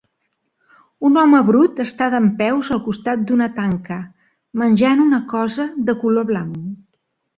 Un 1.09 1.17
home 1.23 1.41
brut 1.49 1.81
està 1.83 2.07
dempeus 2.15 2.71
al 2.77 2.81
costat 2.87 3.23
d'una 3.33 3.49
tanca, 3.61 3.99
menjant 4.63 5.05
una 5.07 5.21
cosa 5.35 5.69
de 5.91 5.97
color 6.05 6.27
blanc. 6.33 6.59